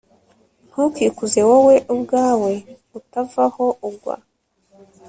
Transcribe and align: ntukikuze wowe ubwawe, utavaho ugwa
ntukikuze 0.69 1.39
wowe 1.49 1.75
ubwawe, 1.93 2.53
utavaho 2.99 3.65
ugwa 3.87 4.15